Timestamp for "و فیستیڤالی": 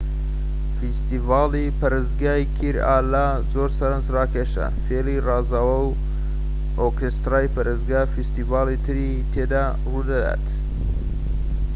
8.05-8.77